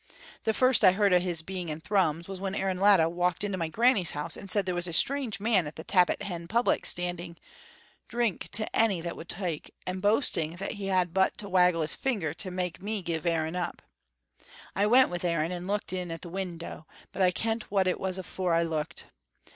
[0.45, 3.59] The first I heard o' his being in Thrums was when Aaron Latta walked into
[3.59, 6.87] my granny's house and said there was a strange man at the Tappit Hen public
[6.87, 7.37] standing
[8.07, 11.93] drink to any that would tak', and boasting that he had but to waggle his
[11.93, 13.83] finger to make me give Aaron up.
[14.75, 17.99] I went wi' Aaron and looked in at the window, but I kent wha it
[17.99, 19.03] was afore I looked.